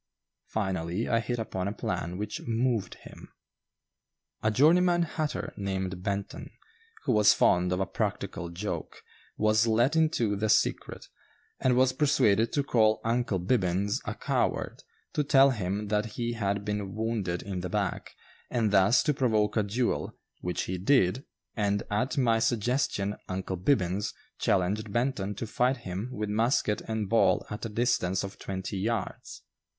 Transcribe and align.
Finally, 0.47 1.07
I 1.07 1.19
hit 1.19 1.37
upon 1.37 1.67
a 1.67 1.71
plan 1.73 2.17
which 2.17 2.41
"moved" 2.47 2.95
him. 2.95 3.31
A 4.41 4.49
journeyman 4.49 5.03
hatter, 5.03 5.53
named 5.55 6.01
Benton, 6.01 6.49
who 7.03 7.11
was 7.11 7.35
fond 7.35 7.71
of 7.71 7.79
a 7.79 7.85
practical 7.85 8.49
joke, 8.49 9.03
was 9.37 9.67
let 9.67 9.95
into 9.95 10.35
the 10.35 10.49
secret, 10.49 11.05
and 11.59 11.75
was 11.75 11.93
persuaded 11.93 12.51
to 12.53 12.63
call 12.63 12.99
"Uncle 13.03 13.37
Bibbins" 13.39 14.01
a 14.03 14.15
coward, 14.15 14.81
to 15.13 15.23
tell 15.23 15.51
him 15.51 15.89
that 15.89 16.13
he 16.17 16.33
had 16.33 16.65
been 16.65 16.95
wounded 16.95 17.43
in 17.43 17.59
the 17.59 17.69
back, 17.69 18.09
and 18.49 18.71
thus 18.71 19.03
to 19.03 19.13
provoke 19.13 19.55
a 19.55 19.61
duel, 19.61 20.17
which 20.39 20.63
he 20.63 20.79
did, 20.79 21.25
and 21.55 21.83
at 21.91 22.17
my 22.17 22.39
suggestion 22.39 23.17
"Uncle 23.29 23.55
Bibbins" 23.55 24.15
challenged 24.39 24.91
Benton 24.91 25.35
to 25.35 25.45
fight 25.45 25.77
him 25.85 26.09
with 26.11 26.27
musket 26.31 26.81
and 26.87 27.07
ball 27.07 27.45
at 27.51 27.67
a 27.67 27.69
distance 27.69 28.23
of 28.23 28.39
twenty 28.39 28.77
yards. 28.79 29.43